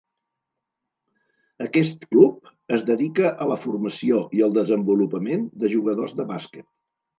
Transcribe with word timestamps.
Aquest 1.65 2.07
club 2.13 2.49
es 2.79 2.87
dedica 2.89 3.35
a 3.45 3.49
la 3.53 3.59
formació 3.67 4.25
i 4.41 4.43
al 4.49 4.59
desenvolupament 4.59 5.47
de 5.65 5.73
jugadors 5.77 6.19
de 6.23 6.31
bàsquet. 6.35 6.71